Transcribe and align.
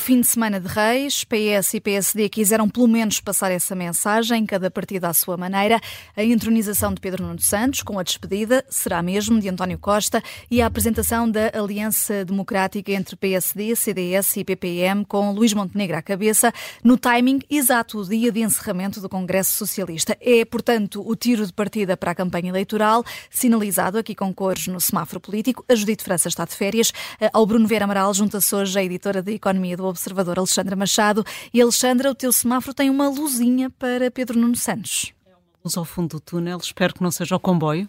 fim 0.00 0.22
de 0.22 0.26
semana 0.26 0.58
de 0.58 0.66
Reis. 0.66 1.24
PS 1.24 1.74
e 1.74 1.80
PSD 1.80 2.28
quiseram 2.30 2.68
pelo 2.68 2.88
menos 2.88 3.20
passar 3.20 3.52
essa 3.52 3.74
mensagem, 3.74 4.46
cada 4.46 4.70
partido 4.70 5.04
à 5.04 5.12
sua 5.12 5.36
maneira. 5.36 5.78
A 6.16 6.24
entronização 6.24 6.94
de 6.94 7.00
Pedro 7.00 7.22
Nuno 7.22 7.38
Santos, 7.38 7.82
com 7.82 7.98
a 7.98 8.02
despedida, 8.02 8.64
será 8.70 9.02
mesmo 9.02 9.38
de 9.38 9.48
António 9.48 9.78
Costa, 9.78 10.22
e 10.50 10.62
a 10.62 10.66
apresentação 10.66 11.30
da 11.30 11.52
Aliança 11.54 12.24
Democrática 12.24 12.90
entre 12.92 13.14
PSD, 13.14 13.76
CDS 13.76 14.38
e 14.38 14.44
PPM, 14.44 15.04
com 15.04 15.32
Luís 15.32 15.52
Montenegro 15.52 15.98
à 15.98 16.02
cabeça, 16.02 16.50
no 16.82 16.96
timing 16.96 17.40
exato, 17.50 17.98
o 17.98 18.08
dia 18.08 18.32
de 18.32 18.40
encerramento 18.40 19.02
do 19.02 19.08
Congresso 19.08 19.52
Socialista. 19.52 20.16
É, 20.20 20.46
portanto, 20.46 21.06
o 21.06 21.14
tiro 21.14 21.46
de 21.46 21.52
partida 21.52 21.94
para 21.94 22.12
a 22.12 22.14
campanha 22.14 22.48
eleitoral, 22.48 23.04
sinalizado 23.28 23.98
aqui 23.98 24.14
com 24.14 24.32
cores 24.32 24.66
no 24.66 24.80
semáforo 24.80 25.20
político. 25.20 25.62
A 25.68 25.74
Judite 25.74 26.02
França 26.02 26.28
está 26.28 26.46
de 26.46 26.54
férias. 26.54 26.90
Ao 27.34 27.44
Bruno 27.44 27.66
Vera 27.66 27.84
Amaral 27.84 28.14
junta-se 28.14 28.54
hoje 28.54 28.78
a 28.78 28.82
editora 28.82 29.20
de 29.20 29.34
Economia 29.34 29.76
do 29.76 29.89
Observador, 29.90 30.38
Alexandra 30.38 30.74
Machado. 30.74 31.24
E 31.52 31.60
Alexandra, 31.60 32.10
o 32.10 32.14
teu 32.14 32.32
semáforo 32.32 32.74
tem 32.74 32.88
uma 32.88 33.08
luzinha 33.08 33.70
para 33.70 34.10
Pedro 34.10 34.38
Nuno 34.38 34.56
Santos. 34.56 35.12
É 35.26 35.30
uma 35.30 35.40
luz 35.64 35.76
ao 35.76 35.84
fundo 35.84 36.16
do 36.16 36.20
túnel, 36.20 36.58
espero 36.58 36.94
que 36.94 37.02
não 37.02 37.10
seja 37.10 37.36
o 37.36 37.40
comboio. 37.40 37.88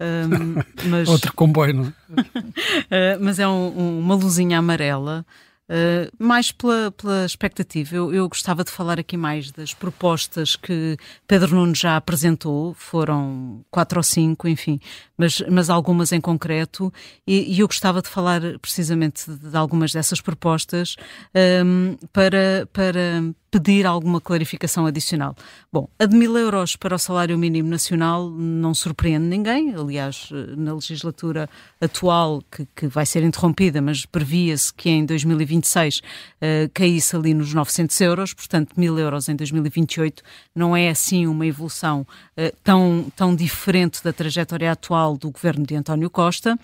Um, 0.00 0.54
mas... 0.90 1.08
Outro 1.08 1.32
comboio, 1.32 1.74
não 1.74 1.84
é? 1.84 3.16
uh, 3.16 3.18
mas 3.20 3.38
é 3.38 3.48
um, 3.48 3.78
um, 3.78 3.98
uma 4.00 4.14
luzinha 4.14 4.58
amarela 4.58 5.24
Uh, 5.68 6.06
mais 6.16 6.52
pela, 6.52 6.92
pela 6.92 7.24
expectativa, 7.24 7.96
eu, 7.96 8.14
eu, 8.14 8.28
gostava 8.28 8.62
de 8.62 8.70
falar 8.70 9.00
aqui 9.00 9.16
mais 9.16 9.50
das 9.50 9.74
propostas 9.74 10.54
que 10.54 10.96
Pedro 11.26 11.56
Nuno 11.56 11.74
já 11.74 11.96
apresentou, 11.96 12.72
foram 12.74 13.64
quatro 13.68 13.98
ou 13.98 14.02
cinco, 14.04 14.46
enfim, 14.46 14.78
mas, 15.18 15.42
mas 15.50 15.68
algumas 15.68 16.12
em 16.12 16.20
concreto, 16.20 16.92
e, 17.26 17.52
e 17.52 17.58
eu 17.58 17.66
gostava 17.66 18.00
de 18.00 18.08
falar 18.08 18.40
precisamente 18.60 19.28
de, 19.28 19.50
de 19.50 19.56
algumas 19.56 19.92
dessas 19.92 20.20
propostas 20.20 20.94
um, 21.64 21.96
para, 22.12 22.68
para 22.72 23.24
pedir 23.56 23.86
alguma 23.86 24.20
clarificação 24.20 24.84
adicional. 24.84 25.34
Bom, 25.72 25.88
a 25.98 26.04
de 26.04 26.14
mil 26.14 26.36
euros 26.36 26.76
para 26.76 26.94
o 26.94 26.98
salário 26.98 27.38
mínimo 27.38 27.70
nacional 27.70 28.28
não 28.28 28.74
surpreende 28.74 29.24
ninguém. 29.24 29.74
Aliás, 29.74 30.28
na 30.58 30.74
legislatura 30.74 31.48
atual, 31.80 32.42
que, 32.50 32.68
que 32.76 32.86
vai 32.86 33.06
ser 33.06 33.22
interrompida, 33.22 33.80
mas 33.80 34.04
previa-se 34.04 34.74
que 34.74 34.90
em 34.90 35.06
2026 35.06 35.98
uh, 35.98 36.02
eh, 36.42 36.70
caísse 36.74 37.16
ali 37.16 37.32
nos 37.32 37.54
900 37.54 37.98
euros, 38.02 38.34
portanto, 38.34 38.74
mil 38.76 38.98
euros 38.98 39.26
em 39.30 39.34
2028 39.34 40.22
não 40.54 40.76
é 40.76 40.90
assim 40.90 41.26
uma 41.26 41.46
evolução 41.46 42.02
uh, 42.02 42.56
tão, 42.62 43.06
tão 43.16 43.34
diferente 43.34 44.04
da 44.04 44.12
trajetória 44.12 44.70
atual 44.70 45.16
do 45.16 45.30
governo 45.30 45.64
de 45.64 45.74
António 45.74 46.10
Costa 46.10 46.58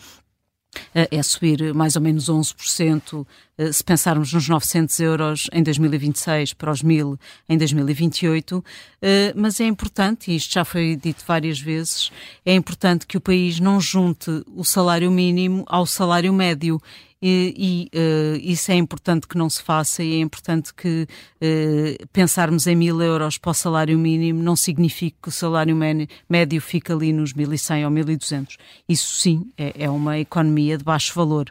é 0.94 1.22
subir 1.22 1.74
mais 1.74 1.96
ou 1.96 2.02
menos 2.02 2.28
11%, 2.28 3.26
eh, 3.58 3.72
se 3.72 3.84
pensarmos 3.84 4.32
nos 4.32 4.48
900 4.48 5.00
euros 5.00 5.46
em 5.52 5.62
2026 5.62 6.54
para 6.54 6.70
os 6.70 6.82
1000 6.82 7.18
em 7.48 7.58
2028, 7.58 8.64
eh, 9.00 9.32
mas 9.36 9.60
é 9.60 9.64
importante, 9.64 10.30
e 10.30 10.36
isto 10.36 10.52
já 10.54 10.64
foi 10.64 10.96
dito 10.96 11.24
várias 11.26 11.60
vezes, 11.60 12.10
é 12.44 12.54
importante 12.54 13.06
que 13.06 13.16
o 13.16 13.20
país 13.20 13.60
não 13.60 13.80
junte 13.80 14.30
o 14.54 14.64
salário 14.64 15.10
mínimo 15.10 15.64
ao 15.66 15.86
salário 15.86 16.32
médio 16.32 16.80
e, 17.22 17.88
e 17.92 17.98
uh, 17.98 18.36
isso 18.42 18.72
é 18.72 18.74
importante 18.74 19.28
que 19.28 19.38
não 19.38 19.48
se 19.48 19.62
faça 19.62 20.02
e 20.02 20.14
é 20.14 20.18
importante 20.18 20.74
que 20.74 21.06
uh, 21.06 22.06
pensarmos 22.12 22.66
em 22.66 22.74
mil 22.74 23.00
euros 23.00 23.38
para 23.38 23.50
o 23.50 23.54
salário 23.54 23.96
mínimo 23.96 24.42
não 24.42 24.56
signifique 24.56 25.16
que 25.22 25.28
o 25.28 25.32
salário 25.32 25.76
médio 26.28 26.60
fique 26.60 26.90
ali 26.90 27.12
nos 27.12 27.32
1.100 27.32 27.84
ou 27.84 27.90
1.200. 27.92 28.56
Isso 28.88 29.14
sim 29.20 29.52
é, 29.56 29.84
é 29.84 29.90
uma 29.90 30.18
economia 30.18 30.76
de 30.76 30.82
baixo 30.82 31.14
valor 31.14 31.48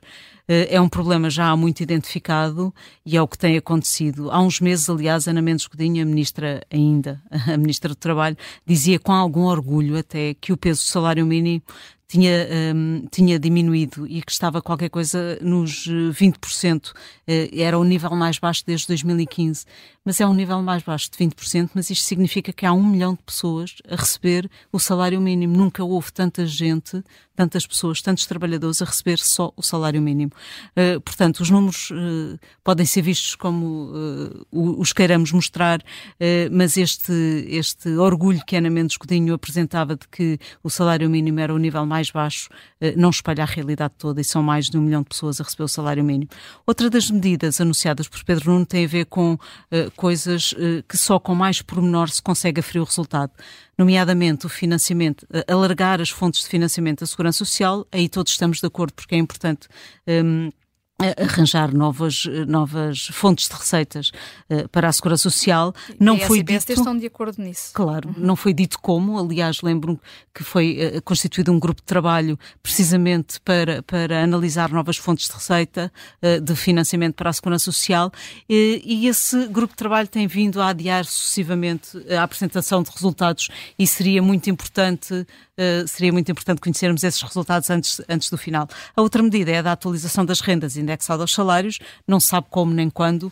uh, 0.52 0.68
é 0.70 0.82
um 0.82 0.90
problema 0.90 1.30
já 1.30 1.56
muito 1.56 1.82
identificado 1.82 2.74
e 3.06 3.16
é 3.16 3.22
o 3.22 3.28
que 3.28 3.38
tem 3.38 3.58
acontecido. 3.58 4.30
Há 4.30 4.42
uns 4.42 4.60
meses, 4.60 4.90
aliás, 4.90 5.28
Ana 5.28 5.42
Mendes 5.42 5.68
Godinho, 5.68 6.04
a 6.04 6.06
ministra 6.06 6.62
ainda, 6.70 7.22
a 7.32 7.58
ministra 7.58 7.90
do 7.90 7.96
Trabalho, 7.96 8.38
dizia 8.66 9.00
com 9.00 9.14
algum 9.14 9.44
orgulho 9.44 9.98
até 9.98 10.34
que 10.34 10.52
o 10.52 10.58
peso 10.58 10.82
do 10.82 10.88
salário 10.88 11.26
mínimo 11.26 11.64
tinha, 12.12 12.46
um, 12.76 13.08
tinha 13.10 13.40
diminuído 13.40 14.06
e 14.06 14.22
que 14.22 14.32
estava 14.34 14.62
qualquer 14.62 14.90
coisa 14.90 15.40
nos 15.42 15.88
20%, 15.88 16.92
eh, 17.26 17.50
era 17.54 17.80
o 17.80 17.86
nível 17.86 18.12
mais 18.12 18.38
baixo 18.38 18.64
desde 18.68 18.88
2015. 18.88 19.66
Mas 20.04 20.20
é 20.20 20.26
um 20.26 20.34
nível 20.34 20.62
mais 20.64 20.82
baixo 20.82 21.10
de 21.12 21.18
20%, 21.18 21.70
mas 21.76 21.90
isto 21.90 22.04
significa 22.06 22.52
que 22.52 22.66
há 22.66 22.74
um 22.74 22.84
milhão 22.84 23.14
de 23.14 23.22
pessoas 23.22 23.76
a 23.88 23.96
receber 23.96 24.50
o 24.74 24.80
salário 24.80 25.22
mínimo. 25.22 25.56
Nunca 25.56 25.84
houve 25.84 26.12
tanta 26.12 26.44
gente, 26.46 27.04
tantas 27.36 27.68
pessoas, 27.68 28.02
tantos 28.02 28.26
trabalhadores 28.26 28.82
a 28.82 28.86
receber 28.86 29.20
só 29.20 29.54
o 29.56 29.62
salário 29.62 30.02
mínimo. 30.02 30.32
Uh, 30.72 31.00
portanto, 31.02 31.42
os 31.42 31.52
números 31.52 31.92
uh, 31.92 32.40
podem 32.64 32.86
ser 32.86 33.04
vistos 33.04 33.36
como 33.36 33.92
uh, 34.52 34.80
os 34.82 34.92
queiramos 34.92 35.32
mostrar, 35.32 35.82
mas 36.52 36.78
este, 36.78 37.14
este 37.48 37.90
orgulho 37.90 38.44
que 38.46 38.56
Ana 38.56 38.70
Mendes 38.70 38.98
Godinho 38.98 39.34
apresentava 39.34 39.96
de 39.96 40.08
que 40.08 40.40
o 40.64 40.70
salário 40.70 41.10
mínimo 41.10 41.40
era 41.40 41.54
o 41.54 41.58
nível 41.58 41.86
mais 41.86 42.01
mais 42.02 42.10
baixo 42.10 42.50
eh, 42.80 42.94
não 42.98 43.12
espalha 43.12 43.44
a 43.44 43.46
realidade 43.46 43.94
toda 43.98 44.20
e 44.20 44.24
são 44.24 44.42
mais 44.42 44.70
de 44.70 44.78
um 44.78 44.82
milhão 44.82 45.04
de 45.04 45.10
pessoas 45.10 45.40
a 45.40 45.44
receber 45.44 45.64
o 45.64 45.68
salário 45.68 46.04
mínimo. 46.04 46.30
Outra 46.66 46.90
das 46.90 47.12
medidas 47.12 47.62
anunciadas 47.62 48.08
por 48.08 48.24
Pedro 48.24 48.52
Nuno 48.52 48.66
tem 48.66 48.86
a 48.86 48.88
ver 48.88 49.06
com 49.06 49.34
uh, 49.34 49.92
coisas 49.96 50.54
uh, 50.54 50.84
que 50.88 50.98
só 50.98 51.20
com 51.20 51.36
mais 51.36 51.62
pormenor 51.62 52.10
se 52.10 52.22
consegue 52.22 52.60
aferir 52.60 52.82
o 52.82 52.86
resultado, 52.86 53.32
nomeadamente 53.78 54.46
o 54.46 54.50
financiamento, 54.50 55.28
alargar 55.48 56.02
as 56.02 56.10
fontes 56.10 56.42
de 56.42 56.48
financiamento 56.48 57.02
da 57.02 57.06
Segurança 57.06 57.40
Social, 57.40 57.86
aí 57.92 58.10
todos 58.10 58.32
estamos 58.32 58.60
de 58.60 58.66
acordo 58.66 58.94
porque 58.94 59.16
é 59.16 59.18
importante 59.18 59.68
um, 60.08 60.50
arranjar 61.18 61.74
novas, 61.74 62.26
novas 62.48 63.08
fontes 63.12 63.48
de 63.48 63.56
receitas 63.56 64.12
uh, 64.50 64.68
para 64.70 64.90
a 64.90 64.94
Segurança 64.94 65.24
Social. 65.24 65.74
Não 66.00 66.16
e 66.16 66.22
foi 66.22 66.44
dito 66.44 66.72
estão 66.72 66.98
de 66.98 67.06
acordo 67.06 67.42
nisso. 67.42 67.72
Claro, 67.74 68.10
uhum. 68.10 68.16
não 68.18 68.36
foi 68.36 68.54
dito 68.54 68.80
como. 68.80 69.20
Aliás, 69.20 69.62
lembro 69.62 70.00
que 70.34 70.44
foi 70.44 70.78
uh, 70.98 71.02
constituído 71.02 71.52
um 71.52 71.60
grupo 71.60 71.82
de 71.82 71.86
trabalho 71.86 72.38
precisamente 72.62 73.40
para, 73.42 73.82
para 73.84 74.24
analisar 74.24 74.72
novas 74.72 74.98
fontes 74.98 75.28
de 75.28 75.34
receita 75.34 75.92
uh, 76.22 76.42
de 76.42 76.56
financiamento 76.56 77.16
para 77.16 77.30
a 77.30 77.34
Segurança 77.34 77.66
Social 77.66 78.12
e, 78.50 78.82
e 78.84 79.08
esse 79.08 79.48
grupo 79.48 79.74
de 79.74 79.78
trabalho 79.78 80.08
tem 80.08 80.28
vindo 80.28 80.62
a 80.62 80.70
adiar 80.70 81.06
sucessivamente 81.06 81.98
a 82.10 82.24
apresentação 82.24 82.84
de 82.84 82.92
resultados 82.92 83.50
e 83.78 83.86
seria 83.86 84.22
muito 84.22 84.50
importante 84.50 85.26
seria 85.88 86.12
muito 86.12 86.32
importante 86.32 86.62
conhecermos 86.62 87.04
esses 87.04 87.22
resultados 87.22 87.70
antes, 87.70 88.02
antes 88.08 88.30
do 88.30 88.38
final. 88.38 88.68
A 88.96 89.02
outra 89.02 89.22
medida 89.22 89.52
é 89.52 89.58
a 89.58 89.62
da 89.62 89.72
atualização 89.72 90.26
das 90.26 90.42
rendas, 90.42 90.76
ainda 90.76 90.92
indexado 90.92 91.22
aos 91.22 91.34
salários, 91.34 91.80
não 92.08 92.20
se 92.20 92.28
sabe 92.28 92.48
como 92.50 92.74
nem 92.74 92.90
quando, 92.90 93.32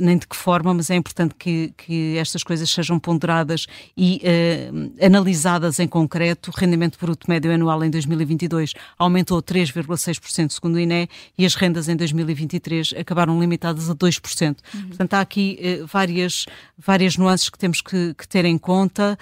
nem 0.00 0.18
de 0.18 0.26
que 0.26 0.36
forma, 0.36 0.74
mas 0.74 0.90
é 0.90 0.96
importante 0.96 1.34
que, 1.34 1.72
que 1.76 2.16
estas 2.18 2.42
coisas 2.42 2.68
sejam 2.68 2.98
ponderadas 2.98 3.66
e 3.96 4.22
uh, 4.22 5.04
analisadas 5.04 5.78
em 5.78 5.88
concreto. 5.88 6.50
O 6.50 6.54
rendimento 6.54 6.98
bruto 7.00 7.28
médio 7.28 7.52
anual 7.52 7.82
em 7.84 7.90
2022 7.90 8.74
aumentou 8.98 9.42
3,6% 9.42 10.50
segundo 10.50 10.74
o 10.74 10.78
INE 10.78 11.08
e 11.36 11.46
as 11.46 11.54
rendas 11.54 11.88
em 11.88 11.96
2023 11.96 12.94
acabaram 12.98 13.38
limitadas 13.40 13.88
a 13.88 13.94
2%. 13.94 14.56
Uhum. 14.74 14.88
Portanto, 14.88 15.14
há 15.14 15.20
aqui 15.20 15.58
uh, 15.82 15.86
várias, 15.86 16.46
várias 16.76 17.16
nuances 17.16 17.48
que 17.48 17.58
temos 17.58 17.80
que, 17.80 18.14
que 18.14 18.28
ter 18.28 18.44
em 18.44 18.58
conta. 18.58 19.18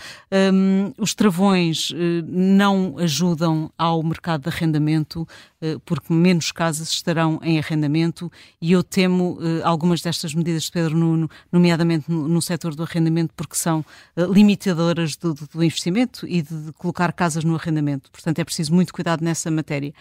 Um, 0.53 0.93
os 0.99 1.15
travões 1.15 1.93
não 2.27 2.97
ajudam 2.99 3.71
ao 3.79 4.03
mercado 4.03 4.43
de 4.43 4.49
arrendamento. 4.49 5.27
Eh, 5.61 5.77
porque 5.85 6.13
menos 6.13 6.53
casas 6.53 6.89
estarão 6.91 7.41
em 7.43 7.59
arrendamento 7.59 8.31
e 8.63 8.71
eu 8.71 8.83
temo 8.85 9.39
eh, 9.41 9.61
algumas 9.65 10.01
destas 10.01 10.33
medidas 10.33 10.48
de 10.57 10.71
Pedro 10.71 10.97
Nuno, 10.97 11.31
nomeadamente 11.51 12.11
no, 12.11 12.29
no 12.29 12.41
setor 12.41 12.75
do 12.75 12.83
arrendamento, 12.83 13.33
porque 13.37 13.57
são 13.57 13.85
eh, 14.17 14.25
limitadoras 14.27 15.17
do, 15.17 15.35
do, 15.35 15.63
investimento 15.63 16.27
e 16.27 16.43
de, 16.43 16.67
de, 16.67 16.73
colocar 16.73 17.13
casas 17.13 17.45
no 17.45 17.55
arrendamento. 17.55 18.11
Portanto, 18.11 18.39
é 18.39 18.45
preciso 18.45 18.73
muito 18.75 18.93
cuidado 18.93 19.25
nessa 19.25 19.51
matéria. 19.51 19.93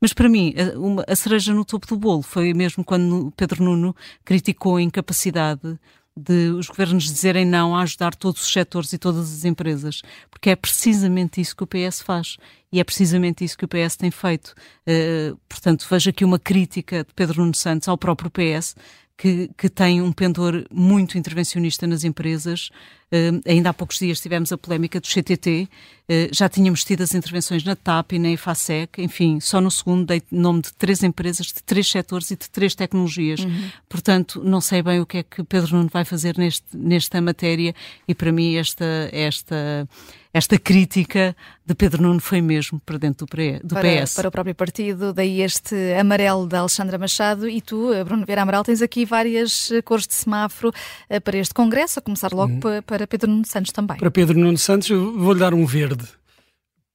Mas 0.00 0.12
para 0.12 0.28
mim, 0.28 0.54
a, 0.56 0.78
uma, 0.78 1.04
a 1.08 1.16
cereja 1.16 1.52
no 1.52 1.64
topo 1.64 1.86
do 1.86 1.96
bolo 1.96 2.22
foi 2.22 2.52
mesmo 2.54 2.84
quando 2.84 3.32
Pedro 3.36 3.64
Nuno 3.64 3.94
criticou 4.24 4.76
a 4.76 4.82
incapacidade 4.82 5.78
de 6.16 6.50
os 6.50 6.66
governos 6.68 7.04
dizerem 7.04 7.44
não 7.44 7.76
a 7.76 7.82
ajudar 7.82 8.14
todos 8.14 8.42
os 8.42 8.50
setores 8.50 8.92
e 8.92 8.98
todas 8.98 9.30
as 9.30 9.44
empresas, 9.44 10.00
porque 10.30 10.48
é 10.48 10.56
precisamente 10.56 11.40
isso 11.42 11.54
que 11.54 11.62
o 11.62 11.66
PS 11.66 12.00
faz 12.00 12.38
e 12.72 12.80
é 12.80 12.84
precisamente 12.84 13.44
isso 13.44 13.56
que 13.56 13.66
o 13.66 13.68
PS 13.68 13.96
tem 13.96 14.10
feito. 14.10 14.54
Uh, 14.88 15.36
portanto, 15.46 15.86
vejo 15.88 16.08
aqui 16.08 16.24
uma 16.24 16.38
crítica 16.38 17.04
de 17.04 17.12
Pedro 17.14 17.42
Nuno 17.42 17.54
Santos 17.54 17.86
ao 17.86 17.98
próprio 17.98 18.30
PS, 18.30 18.74
que, 19.16 19.50
que 19.56 19.68
tem 19.68 20.02
um 20.02 20.12
pendor 20.12 20.66
muito 20.70 21.16
intervencionista 21.16 21.86
nas 21.86 22.04
empresas. 22.04 22.70
Uh, 23.06 23.40
ainda 23.46 23.70
há 23.70 23.74
poucos 23.74 23.98
dias 23.98 24.20
tivemos 24.20 24.50
a 24.52 24.58
polémica 24.58 25.00
do 25.00 25.06
CTT, 25.06 25.62
uh, 25.62 25.68
eh, 26.08 26.28
já 26.32 26.48
tínhamos 26.48 26.84
tido 26.84 27.02
as 27.02 27.14
intervenções 27.14 27.62
na 27.62 27.76
TAP 27.76 28.14
e 28.14 28.18
na 28.18 28.30
EFASEC, 28.30 29.00
enfim, 29.00 29.38
só 29.38 29.60
no 29.60 29.70
segundo 29.70 30.06
dei 30.06 30.20
nome 30.28 30.62
de 30.62 30.72
três 30.72 31.04
empresas, 31.04 31.46
de 31.46 31.62
três 31.62 31.88
setores 31.88 32.32
e 32.32 32.36
de 32.36 32.50
três 32.50 32.74
tecnologias. 32.74 33.40
Uhum. 33.40 33.70
Portanto, 33.88 34.42
não 34.44 34.60
sei 34.60 34.82
bem 34.82 35.00
o 35.00 35.06
que 35.06 35.18
é 35.18 35.22
que 35.22 35.44
Pedro 35.44 35.76
Nuno 35.76 35.88
vai 35.90 36.04
fazer 36.04 36.36
neste, 36.36 36.64
nesta 36.74 37.20
matéria 37.20 37.74
e 38.08 38.14
para 38.14 38.32
mim 38.32 38.56
esta, 38.56 39.08
esta 39.12 39.88
esta 40.36 40.58
crítica 40.58 41.34
de 41.64 41.74
Pedro 41.74 42.02
Nuno 42.02 42.20
foi 42.20 42.42
mesmo 42.42 42.78
para 42.80 42.98
dentro 42.98 43.26
do, 43.26 43.30
para, 43.74 44.02
PS. 44.02 44.14
Para 44.14 44.28
o 44.28 44.30
próprio 44.30 44.54
partido, 44.54 45.12
daí 45.12 45.40
este 45.40 45.74
amarelo 45.98 46.46
da 46.46 46.60
Alexandra 46.60 46.98
Machado 46.98 47.48
e 47.48 47.62
tu, 47.62 47.90
Bruno 48.04 48.26
Vieira 48.26 48.42
Amaral, 48.42 48.62
tens 48.62 48.82
aqui 48.82 49.06
várias 49.06 49.70
cores 49.84 50.06
de 50.06 50.12
semáforo 50.12 50.72
para 51.24 51.38
este 51.38 51.54
Congresso, 51.54 52.00
a 52.00 52.02
começar 52.02 52.32
logo 52.32 52.52
uhum. 52.52 52.82
para 52.82 53.06
Pedro 53.06 53.30
Nuno 53.30 53.46
Santos 53.46 53.72
também. 53.72 53.96
Para 53.96 54.10
Pedro 54.10 54.38
Nuno 54.38 54.58
Santos 54.58 54.88
vou-lhe 54.90 55.40
dar 55.40 55.54
um 55.54 55.64
verde. 55.64 56.06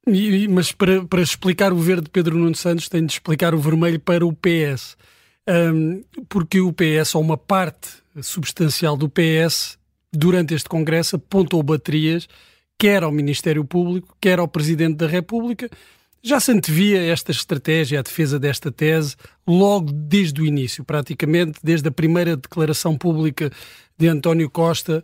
E, 0.07 0.47
mas 0.47 0.71
para, 0.71 1.03
para 1.05 1.21
explicar 1.21 1.73
o 1.73 1.77
verde 1.77 2.03
de 2.03 2.09
Pedro 2.09 2.37
Nuno 2.37 2.55
Santos, 2.55 2.89
tenho 2.89 3.05
de 3.05 3.13
explicar 3.13 3.55
o 3.55 3.59
vermelho 3.59 3.99
para 3.99 4.25
o 4.25 4.33
PS. 4.33 4.95
Um, 5.47 6.03
porque 6.29 6.59
o 6.59 6.71
PS, 6.71 7.15
ou 7.15 7.21
uma 7.21 7.37
parte 7.37 7.89
substancial 8.21 8.95
do 8.95 9.09
PS, 9.09 9.79
durante 10.13 10.53
este 10.53 10.69
Congresso, 10.69 11.15
apontou 11.15 11.63
baterias, 11.63 12.27
quer 12.81 13.03
ao 13.03 13.11
Ministério 13.11 13.63
Público, 13.63 14.17
quer 14.19 14.39
ao 14.39 14.47
Presidente 14.47 14.95
da 14.95 15.05
República. 15.05 15.69
Já 16.23 16.39
se 16.39 16.51
antevia 16.51 16.99
esta 16.99 17.29
estratégia, 17.29 17.99
a 17.99 18.01
defesa 18.01 18.39
desta 18.39 18.71
tese, 18.71 19.15
logo 19.45 19.91
desde 19.91 20.41
o 20.41 20.45
início, 20.47 20.83
praticamente 20.83 21.59
desde 21.63 21.89
a 21.89 21.91
primeira 21.91 22.35
declaração 22.35 22.97
pública 22.97 23.51
de 23.95 24.07
António 24.07 24.49
Costa, 24.49 25.03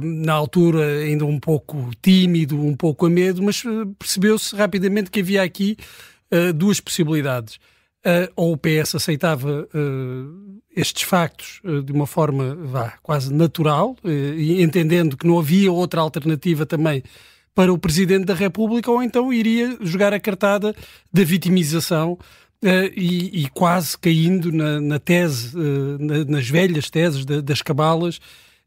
na 0.00 0.32
altura 0.32 1.02
ainda 1.02 1.26
um 1.26 1.38
pouco 1.38 1.90
tímido, 2.00 2.58
um 2.58 2.74
pouco 2.74 3.04
a 3.04 3.10
medo, 3.10 3.42
mas 3.42 3.62
eh, 3.62 3.68
percebeu-se 3.98 4.56
rapidamente 4.56 5.10
que 5.10 5.20
havia 5.20 5.42
aqui 5.42 5.76
eh, 6.30 6.50
duas 6.50 6.80
possibilidades. 6.80 7.58
Ou 8.34 8.52
o 8.52 8.56
PS 8.56 8.96
aceitava 8.96 9.68
eh, 9.72 10.80
estes 10.80 11.02
factos 11.02 11.60
de 11.84 11.92
uma 11.92 12.06
forma 12.06 12.56
vá, 12.56 12.94
quase 13.02 13.32
natural, 13.32 13.96
e 14.04 14.62
entendendo 14.62 15.16
que 15.16 15.26
não 15.26 15.38
havia 15.38 15.70
outra 15.70 16.00
alternativa 16.00 16.66
também 16.66 17.02
para 17.54 17.72
o 17.72 17.78
Presidente 17.78 18.24
da 18.24 18.34
República, 18.34 18.90
ou 18.90 19.02
então 19.02 19.32
iria 19.32 19.76
jogar 19.80 20.12
a 20.12 20.20
cartada 20.20 20.74
da 21.12 21.24
vitimização 21.24 22.18
Uh, 22.64 22.86
e, 22.96 23.42
e, 23.42 23.48
quase 23.48 23.98
caindo 23.98 24.52
na, 24.52 24.80
na 24.80 25.00
tese, 25.00 25.50
uh, 25.56 25.98
na, 25.98 26.24
nas 26.24 26.48
velhas 26.48 26.88
teses 26.88 27.24
das 27.24 27.60
cabalas 27.60 28.18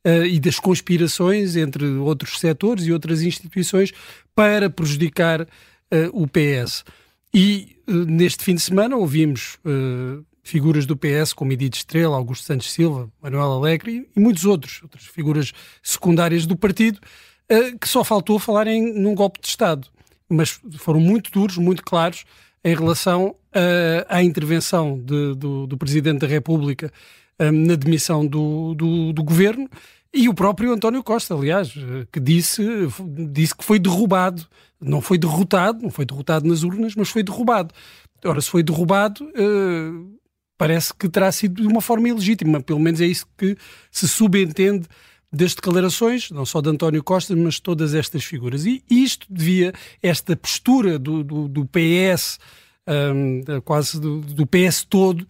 uh, 0.06 0.26
e 0.26 0.38
das 0.38 0.60
conspirações 0.60 1.56
entre 1.56 1.86
outros 1.86 2.42
setores 2.42 2.86
e 2.86 2.92
outras 2.92 3.22
instituições 3.22 3.94
para 4.36 4.70
prejudicar 4.70 5.48
o 6.12 6.28
PS. 6.28 6.84
E 7.34 7.78
neste 7.88 8.44
fim 8.44 8.56
de 8.56 8.62
semana 8.62 8.96
ouvimos 8.96 9.58
figuras 10.42 10.86
do 10.86 10.96
PS 10.96 11.34
como 11.34 11.52
Edith 11.52 11.76
Estrela, 11.78 12.16
Augusto 12.16 12.46
Santos 12.46 12.72
Silva, 12.72 13.12
Manuel 13.22 13.52
Alegre 13.54 14.08
e, 14.16 14.20
muitos 14.20 14.46
outros, 14.46 14.82
outras 14.84 15.06
figuras 15.06 15.52
secundárias 15.84 16.46
do 16.46 16.56
partido, 16.56 17.00
que 17.82 17.90
só 17.90 18.04
faltou 18.04 18.40
falar 18.40 18.68
em 18.68 18.94
num 18.94 19.14
golpe 19.14 19.42
de 19.42 19.48
Estado. 19.48 19.88
Mas 20.30 20.60
foram 20.78 21.00
muito 21.00 21.30
duros, 21.32 21.58
muito 21.58 21.84
claros 21.84 22.26
em 22.66 22.76
relação 22.76 23.28
uh, 23.28 24.06
à 24.10 24.24
intervenção 24.24 25.00
de, 25.00 25.36
do, 25.36 25.68
do, 25.68 25.78
Presidente 25.78 26.22
da 26.22 26.28
República 26.28 26.92
um, 27.40 27.52
na 27.52 27.76
demissão 27.76 28.26
do, 28.26 28.74
do, 28.74 29.14
do, 29.14 29.24
governo 29.24 29.70
e 30.16 30.30
o 30.30 30.34
próprio 30.34 30.72
António 30.72 31.04
Costa, 31.04 31.36
aliás, 31.36 31.74
que 32.12 32.20
disse, 32.20 32.64
disse 33.32 33.56
que 33.56 33.66
foi 33.66 33.78
derrubado. 33.78 34.48
Não 34.80 35.02
foi 35.02 35.18
derrotado, 35.18 35.82
não 35.82 35.90
foi 35.90 36.06
derrotado 36.06 36.48
nas 36.48 36.64
urnas, 36.64 36.96
mas 36.96 37.10
foi 37.10 37.22
derrubado. 37.22 37.74
Ora, 38.24 38.40
se 38.40 38.50
foi 38.50 38.64
derrubado, 38.64 39.26
uh, 39.26 40.20
parece 40.58 40.94
que 40.94 41.10
terá 41.10 41.32
sido 41.32 41.62
de 41.62 41.68
uma 41.68 41.82
forma 41.82 42.08
ilegítima. 42.08 42.62
Pelo 42.62 42.80
menos 42.80 43.02
é 43.02 43.06
isso 43.06 43.28
que 43.38 43.58
se 43.92 44.08
subentende 44.08 44.88
das 45.32 45.54
declarações, 45.54 46.32
não 46.32 46.46
só 46.46 46.62
de 46.62 46.70
António 46.70 47.04
Costa, 47.04 47.36
mas 47.36 47.60
todas 47.60 47.94
estas 47.94 48.24
figuras. 48.24 48.66
E 48.66 48.82
isto 48.90 49.28
devia, 49.30 49.74
esta 50.02 50.36
postura 50.36 50.98
do, 50.98 51.24
do, 51.24 51.48
do 51.48 51.66
PS, 51.66 52.40
um, 52.88 53.42
quase 53.62 54.00
do, 54.00 54.22
do, 54.22 54.46
PS 54.46 54.86
todo, 54.86 55.28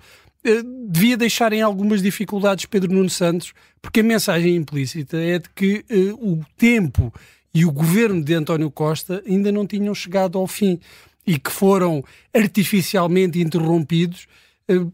devia 0.88 1.18
deixar 1.18 1.52
em 1.54 1.62
algumas 1.62 2.02
dificuldades 2.02 2.66
Pedro 2.66 2.94
Nuno 2.94 3.10
Santos, 3.10 3.54
porque 3.82 4.02
a 4.02 4.04
mensagem 4.04 4.56
implícita 4.56 5.18
é 5.18 5.40
de 5.40 5.50
que 5.50 5.84
uh, 5.90 6.34
o 6.34 6.46
tempo 6.56 7.14
e 7.54 7.66
o 7.66 7.72
governo 7.72 8.24
de 8.24 8.34
António 8.34 8.70
Costa 8.70 9.24
ainda 9.26 9.52
não 9.52 9.66
tinham 9.66 9.96
chegado 9.96 10.38
ao 10.38 10.46
fim 10.46 10.80
e 11.26 11.40
que 11.40 11.50
foram 11.50 12.04
artificialmente 12.34 13.40
interrompidos 13.40 14.28
uh, 14.70 14.92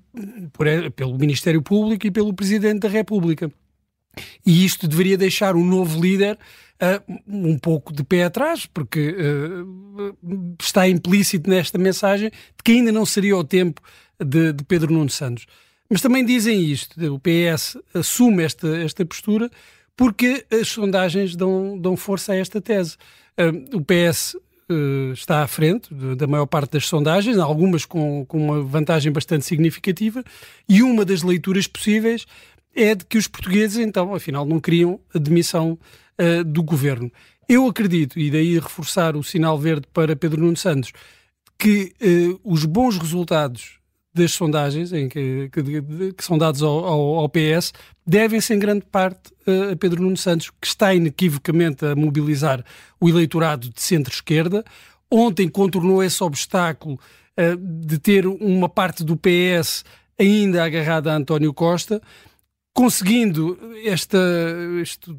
por, 0.53 0.68
pelo 0.95 1.18
Ministério 1.18 1.62
Público 1.62 2.07
e 2.07 2.12
pelo 2.12 2.33
Presidente 2.33 2.80
da 2.80 2.89
República. 2.89 3.51
E 4.45 4.65
isto 4.65 4.88
deveria 4.88 5.18
deixar 5.18 5.56
o 5.56 5.63
novo 5.63 6.01
líder 6.01 6.38
uh, 6.81 7.19
um 7.27 7.57
pouco 7.57 7.94
de 7.94 8.03
pé 8.03 8.24
atrás, 8.24 8.65
porque 8.65 9.15
uh, 9.15 10.56
está 10.59 10.88
implícito 10.88 11.50
nesta 11.50 11.77
mensagem 11.77 12.30
de 12.30 12.63
que 12.63 12.71
ainda 12.74 12.92
não 12.92 13.06
seria 13.06 13.38
o 13.38 13.44
tempo 13.44 13.81
de, 14.24 14.54
de, 14.54 14.64
Pedro 14.64 14.94
Nuno 14.94 15.10
Santos. 15.10 15.46
Mas 15.90 16.02
também 16.02 16.26
dizem 16.26 16.64
isto, 16.64 16.96
o 17.14 17.20
PS 17.20 17.78
assume 17.94 18.44
esta, 18.44 18.68
esta 18.78 19.06
postura 19.06 19.50
porque 19.96 20.46
as 20.50 20.70
sondagens 20.70 21.36
dão, 21.36 21.78
dão 21.78 21.98
força 21.98 22.32
a 22.32 22.36
esta 22.36 22.62
tese. 22.62 22.96
Uh, 23.38 23.78
o 23.78 23.82
PS 23.82 24.36
está 25.14 25.44
à 25.44 25.48
frente 25.48 25.94
da 26.16 26.28
maior 26.28 26.46
parte 26.46 26.72
das 26.72 26.88
sondagens, 26.88 27.38
algumas 27.38 27.86
com, 27.86 28.26
com 28.26 28.38
uma 28.38 28.62
vantagem 28.62 29.12
bastante 29.12 29.46
significativa, 29.46 30.24
e 30.68 30.82
uma 30.82 31.04
das 31.04 31.24
leituras 31.24 31.68
possíveis 31.68 32.26
é 32.74 32.96
de 32.96 33.06
que 33.06 33.18
os 33.18 33.28
portugueses, 33.28 33.78
então, 33.78 34.16
afinal, 34.16 34.46
não 34.46 34.60
queriam 34.60 35.00
a 35.14 35.20
demissão 35.20 35.78
uh, 36.20 36.44
do 36.44 36.64
governo. 36.64 37.12
Eu 37.48 37.68
acredito, 37.68 38.18
e 38.18 38.32
daí 38.32 38.58
reforçar 38.58 39.18
o 39.18 39.24
sinal 39.24 39.58
verde 39.60 39.88
para 39.94 40.16
Pedro 40.16 40.42
Nuno 40.42 40.56
Santos, 40.56 40.94
que 41.60 41.94
uh, 42.02 42.40
os 42.44 42.64
bons 42.66 42.98
resultados 42.98 43.81
das 44.13 44.34
sondagens 44.34 44.92
em 44.92 45.08
que, 45.08 45.50
que, 45.52 46.13
que 46.13 46.24
são 46.24 46.38
dados 46.38 46.62
ao, 46.62 46.86
ao, 46.86 47.16
ao, 47.19 47.30
PS 47.30 47.74
devem-se 48.06 48.54
em 48.54 48.60
grande 48.60 48.86
parte 48.86 49.31
a 49.72 49.75
Pedro 49.75 50.02
Nuno 50.02 50.18
Santos, 50.18 50.50
que 50.50 50.68
está 50.68 50.94
inequivocamente 50.94 51.86
a 51.86 51.96
mobilizar 51.96 52.63
o 53.00 53.08
eleitorado 53.08 53.69
de 53.69 53.81
centro-esquerda. 53.81 54.66
Ontem 55.10 55.48
contornou 55.48 56.04
esse 56.04 56.22
obstáculo 56.24 57.00
uh, 57.40 57.58
de 57.58 57.98
ter 58.00 58.28
uma 58.28 58.68
parte 58.68 59.04
do 59.04 59.16
PS 59.16 59.86
ainda 60.19 60.63
agarrada 60.63 61.12
a 61.12 61.16
António 61.16 61.54
Costa 61.54 62.02
conseguindo 62.74 63.58
esta, 63.84 64.18
este 64.81 65.16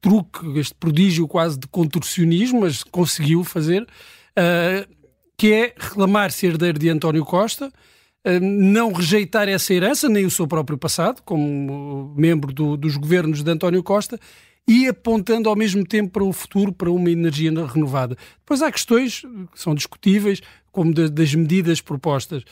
truque, 0.00 0.58
este 0.58 0.74
prodígio 0.74 1.26
quase 1.26 1.58
de 1.58 1.66
contorcionismo, 1.66 2.60
mas 2.60 2.82
conseguiu 2.82 3.42
fazer, 3.42 3.82
uh, 3.82 4.94
que 5.36 5.52
é 5.52 5.74
reclamar 5.76 6.30
ser 6.30 6.52
herdeiro 6.52 6.78
de 6.78 6.88
António 6.88 7.24
Costa, 7.24 7.72
não 8.40 8.92
rejeitar 8.92 9.48
essa 9.48 9.74
herança, 9.74 10.08
nem 10.08 10.24
o 10.24 10.30
seu 10.30 10.46
próprio 10.46 10.78
passado, 10.78 11.22
como 11.24 12.14
membro 12.16 12.52
do, 12.52 12.76
dos 12.76 12.96
governos 12.96 13.42
de 13.42 13.50
António 13.50 13.82
Costa, 13.82 14.18
e 14.66 14.88
apontando 14.88 15.48
ao 15.50 15.54
mesmo 15.54 15.84
tempo 15.84 16.10
para 16.10 16.24
o 16.24 16.32
futuro, 16.32 16.72
para 16.72 16.90
uma 16.90 17.10
energia 17.10 17.52
renovada. 17.66 18.16
Depois 18.38 18.62
há 18.62 18.72
questões 18.72 19.20
que 19.52 19.60
são 19.60 19.74
discutíveis, 19.74 20.40
como 20.72 20.92
das 20.92 21.34
medidas 21.34 21.80
propostas, 21.82 22.42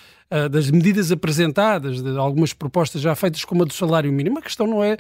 das 0.51 0.71
medidas 0.71 1.11
apresentadas, 1.11 2.03
de 2.03 2.17
algumas 2.19 2.53
propostas 2.53 3.01
já 3.01 3.15
feitas, 3.15 3.45
como 3.45 3.63
a 3.63 3.67
do 3.67 3.73
salário 3.73 4.13
mínimo. 4.13 4.39
A 4.39 4.43
questão 4.43 4.67
não 4.67 4.85
é 4.85 4.97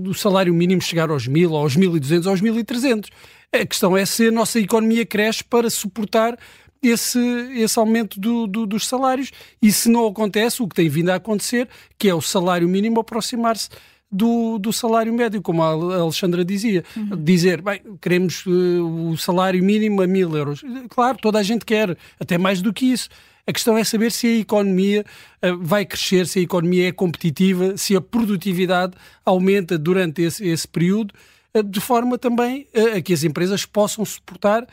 do 0.00 0.14
salário 0.14 0.52
mínimo 0.52 0.80
chegar 0.80 1.10
aos 1.10 1.28
mil, 1.28 1.54
aos 1.54 1.76
mil 1.76 1.94
e 1.96 2.00
duzentos, 2.00 2.26
aos 2.26 2.40
mil 2.40 2.58
e 2.58 2.64
trezentos. 2.64 3.10
A 3.52 3.64
questão 3.64 3.96
é 3.96 4.04
se 4.06 4.28
a 4.28 4.32
nossa 4.32 4.58
economia 4.58 5.04
cresce 5.04 5.44
para 5.44 5.70
suportar 5.70 6.36
esse, 6.82 7.18
esse 7.56 7.78
aumento 7.78 8.20
do, 8.20 8.46
do, 8.46 8.66
dos 8.66 8.86
salários 8.86 9.30
e 9.60 9.72
se 9.72 9.88
não 9.88 10.06
acontece, 10.06 10.62
o 10.62 10.68
que 10.68 10.76
tem 10.76 10.88
vindo 10.88 11.10
a 11.10 11.16
acontecer, 11.16 11.68
que 11.98 12.08
é 12.08 12.14
o 12.14 12.20
salário 12.20 12.68
mínimo 12.68 13.00
aproximar-se 13.00 13.68
do, 14.10 14.58
do 14.58 14.72
salário 14.72 15.12
médio, 15.12 15.42
como 15.42 15.62
a 15.62 15.72
Alexandra 15.72 16.44
dizia. 16.44 16.84
Uhum. 16.96 17.22
Dizer, 17.22 17.60
bem, 17.60 17.80
queremos 18.00 18.44
uh, 18.46 19.10
o 19.10 19.16
salário 19.18 19.62
mínimo 19.62 20.02
a 20.02 20.06
mil 20.06 20.34
euros. 20.34 20.62
Claro, 20.88 21.18
toda 21.20 21.38
a 21.38 21.42
gente 21.42 21.64
quer, 21.64 21.96
até 22.18 22.38
mais 22.38 22.62
do 22.62 22.72
que 22.72 22.86
isso. 22.86 23.08
A 23.46 23.52
questão 23.52 23.78
é 23.78 23.84
saber 23.84 24.12
se 24.12 24.26
a 24.26 24.36
economia 24.38 25.04
uh, 25.42 25.58
vai 25.58 25.84
crescer, 25.84 26.26
se 26.26 26.38
a 26.38 26.42
economia 26.42 26.88
é 26.88 26.92
competitiva, 26.92 27.76
se 27.76 27.94
a 27.96 28.00
produtividade 28.00 28.94
aumenta 29.24 29.78
durante 29.78 30.22
esse, 30.22 30.46
esse 30.46 30.66
período, 30.66 31.12
uh, 31.54 31.62
de 31.62 31.80
forma 31.80 32.16
também 32.16 32.66
a 32.96 33.00
que 33.00 33.12
as 33.12 33.24
empresas 33.24 33.66
possam 33.66 34.04
suportar 34.04 34.66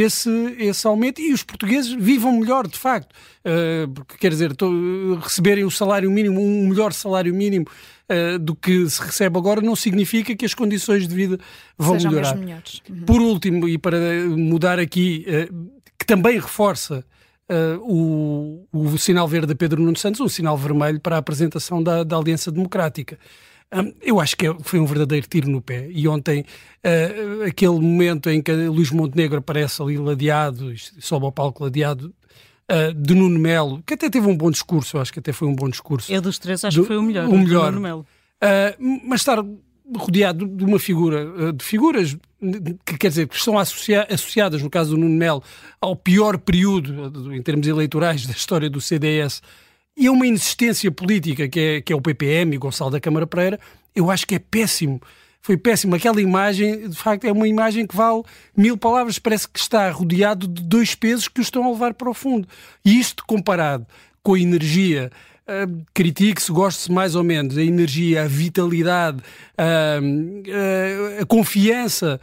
esse, 0.00 0.30
esse 0.58 0.86
aumento 0.86 1.20
e 1.20 1.32
os 1.32 1.42
portugueses 1.42 1.92
vivam 1.92 2.38
melhor, 2.38 2.66
de 2.66 2.78
facto. 2.78 3.12
Uh, 3.44 3.88
porque, 3.88 4.16
quer 4.18 4.30
dizer, 4.30 4.54
tô, 4.54 4.70
receberem 5.22 5.64
o 5.64 5.70
salário 5.70 6.10
mínimo, 6.10 6.40
um 6.40 6.68
melhor 6.68 6.92
salário 6.92 7.34
mínimo 7.34 7.66
uh, 8.08 8.38
do 8.38 8.54
que 8.54 8.88
se 8.88 9.00
recebe 9.02 9.38
agora, 9.38 9.60
não 9.60 9.76
significa 9.76 10.34
que 10.36 10.44
as 10.44 10.54
condições 10.54 11.08
de 11.08 11.14
vida 11.14 11.38
vão 11.76 11.94
Sejam 11.94 12.12
melhorar. 12.12 12.36
Uhum. 12.36 13.04
Por 13.06 13.20
último, 13.20 13.68
e 13.68 13.78
para 13.78 13.98
mudar 14.28 14.78
aqui, 14.78 15.24
uh, 15.28 15.70
que 15.98 16.06
também 16.06 16.38
reforça 16.38 17.04
o, 17.80 18.66
o 18.70 18.98
sinal 18.98 19.26
verde 19.26 19.46
de 19.46 19.54
Pedro 19.54 19.80
Nuno 19.82 19.96
Santos, 19.96 20.20
um 20.20 20.28
sinal 20.28 20.54
vermelho 20.54 21.00
para 21.00 21.16
a 21.16 21.18
apresentação 21.18 21.82
da, 21.82 22.04
da 22.04 22.18
Aliança 22.18 22.52
Democrática. 22.52 23.18
Eu 24.00 24.20
acho 24.20 24.36
que 24.36 24.46
é, 24.46 24.56
foi 24.62 24.80
um 24.80 24.86
verdadeiro 24.86 25.26
tiro 25.28 25.48
no 25.50 25.60
pé. 25.60 25.88
E 25.90 26.08
ontem, 26.08 26.40
uh, 26.40 27.44
aquele 27.46 27.78
momento 27.78 28.30
em 28.30 28.40
que 28.40 28.52
Luís 28.52 28.90
Montenegro 28.90 29.38
aparece 29.38 29.82
ali 29.82 29.98
ladeado, 29.98 30.72
sobe 30.98 31.26
ao 31.26 31.32
palco 31.32 31.64
ladeado, 31.64 32.14
uh, 32.70 32.94
de 32.94 33.14
Nuno 33.14 33.38
Melo, 33.38 33.82
que 33.86 33.94
até 33.94 34.08
teve 34.08 34.26
um 34.26 34.36
bom 34.36 34.50
discurso, 34.50 34.96
eu 34.96 35.00
acho 35.00 35.12
que 35.12 35.18
até 35.18 35.32
foi 35.32 35.48
um 35.48 35.54
bom 35.54 35.68
discurso. 35.68 36.10
Eu 36.12 36.22
dos 36.22 36.38
três 36.38 36.64
acho 36.64 36.76
do, 36.76 36.82
que 36.82 36.88
foi 36.88 36.96
o 36.96 37.02
melhor. 37.02 37.28
O 37.28 37.38
melhor. 37.38 37.70
Nuno 37.72 37.82
Melo. 37.82 38.06
Uh, 38.42 39.00
mas 39.04 39.20
estar 39.20 39.44
rodeado 39.96 40.46
de 40.46 40.64
uma 40.64 40.78
figura, 40.78 41.52
de 41.52 41.64
figuras 41.64 42.14
que 42.84 42.98
quer 42.98 43.08
dizer 43.08 43.26
que 43.26 43.34
estão 43.34 43.58
associadas, 43.58 44.62
no 44.62 44.68
caso 44.68 44.90
do 44.90 44.98
Nuno 44.98 45.16
Melo, 45.16 45.42
ao 45.80 45.96
pior 45.96 46.36
período 46.36 47.34
em 47.34 47.40
termos 47.42 47.66
eleitorais 47.66 48.26
da 48.26 48.32
história 48.32 48.68
do 48.68 48.82
CDS 48.82 49.40
e 49.98 50.06
a 50.06 50.12
uma 50.12 50.26
insistência 50.26 50.90
política 50.92 51.48
que 51.48 51.58
é, 51.58 51.80
que 51.80 51.92
é 51.92 51.96
o 51.96 52.00
PPM 52.00 52.54
e 52.54 52.58
Gonçalo 52.58 52.92
da 52.92 53.00
Câmara 53.00 53.26
Pereira, 53.26 53.58
eu 53.96 54.10
acho 54.10 54.24
que 54.24 54.36
é 54.36 54.38
péssimo. 54.38 55.02
Foi 55.42 55.56
péssimo. 55.56 55.94
Aquela 55.96 56.20
imagem, 56.20 56.88
de 56.88 56.96
facto, 56.96 57.24
é 57.24 57.32
uma 57.32 57.48
imagem 57.48 57.84
que 57.84 57.96
vale 57.96 58.22
mil 58.56 58.76
palavras. 58.76 59.18
Parece 59.18 59.48
que 59.48 59.58
está 59.58 59.90
rodeado 59.90 60.46
de 60.46 60.62
dois 60.62 60.94
pesos 60.94 61.26
que 61.26 61.40
o 61.40 61.42
estão 61.42 61.64
a 61.64 61.70
levar 61.70 61.94
para 61.94 62.08
o 62.08 62.14
fundo. 62.14 62.46
E 62.84 62.98
isto 62.98 63.24
comparado 63.26 63.86
com 64.22 64.34
a 64.34 64.40
energia 64.40 65.10
Uh, 65.48 65.82
critique-se, 65.94 66.52
goste-se 66.52 66.92
mais 66.92 67.14
ou 67.14 67.24
menos, 67.24 67.56
a 67.56 67.62
energia, 67.62 68.24
a 68.24 68.26
vitalidade, 68.26 69.22
uh, 69.58 70.04
uh, 70.04 71.22
a 71.22 71.24
confiança 71.24 72.20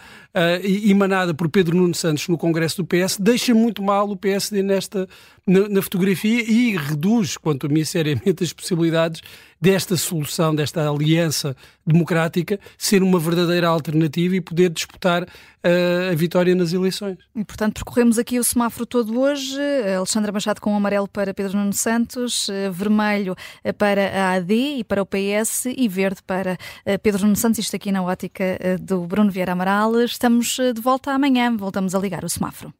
emanada 0.85 1.33
por 1.33 1.49
Pedro 1.49 1.77
Nuno 1.77 1.95
Santos 1.95 2.27
no 2.27 2.37
Congresso 2.37 2.83
do 2.83 2.85
PS, 2.85 3.17
deixa 3.19 3.53
muito 3.53 3.81
mal 3.81 4.09
o 4.09 4.17
PSD 4.17 4.61
nesta, 4.61 5.07
na, 5.47 5.69
na 5.69 5.81
fotografia 5.81 6.43
e 6.43 6.75
reduz, 6.75 7.37
quanto 7.37 7.67
a 7.67 7.69
mim, 7.69 7.83
seriamente 7.85 8.43
as 8.43 8.51
possibilidades 8.51 9.21
desta 9.59 9.95
solução, 9.95 10.53
desta 10.53 10.87
aliança 10.87 11.55
democrática, 11.85 12.59
ser 12.77 13.01
uma 13.01 13.19
verdadeira 13.19 13.67
alternativa 13.67 14.35
e 14.35 14.41
poder 14.41 14.69
disputar 14.69 15.23
uh, 15.23 16.11
a 16.11 16.15
vitória 16.15 16.53
nas 16.53 16.73
eleições. 16.73 17.17
E, 17.35 17.43
portanto, 17.43 17.75
percorremos 17.75 18.19
aqui 18.19 18.37
o 18.37 18.43
semáforo 18.43 18.85
todo 18.85 19.19
hoje. 19.19 19.57
Alexandra 19.97 20.31
Machado 20.31 20.59
com 20.59 20.75
amarelo 20.75 21.07
para 21.07 21.33
Pedro 21.33 21.57
Nuno 21.57 21.73
Santos, 21.73 22.49
eh, 22.49 22.69
vermelho 22.69 23.35
eh, 23.63 23.71
para 23.71 24.09
a 24.09 24.33
AD 24.33 24.53
e 24.53 24.83
para 24.83 25.01
o 25.01 25.05
PS 25.05 25.65
e 25.65 25.87
verde 25.87 26.21
para 26.25 26.57
Pedro 27.01 27.23
Nuno 27.23 27.35
Santos. 27.35 27.59
Isto 27.59 27.75
aqui 27.75 27.91
na 27.91 28.03
ótica 28.03 28.57
do 28.81 29.01
Bruno 29.01 29.31
Vieira 29.31 29.53
Amaral. 29.53 29.93
Estamos 30.25 30.57
eh, 30.57 30.73
de 30.73 30.81
volta 30.81 31.13
amanhã, 31.13 31.55
voltamos 31.55 31.93
a 31.93 31.99
ligar 31.99 32.25
o 32.25 32.29
semáforo. 32.29 32.73